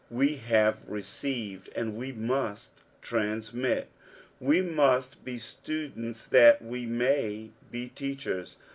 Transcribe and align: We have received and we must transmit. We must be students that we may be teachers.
We 0.09 0.37
have 0.37 0.79
received 0.87 1.69
and 1.75 1.95
we 1.95 2.11
must 2.11 2.71
transmit. 3.03 3.87
We 4.39 4.59
must 4.59 5.23
be 5.23 5.37
students 5.37 6.25
that 6.25 6.59
we 6.63 6.87
may 6.87 7.51
be 7.69 7.89
teachers. 7.89 8.57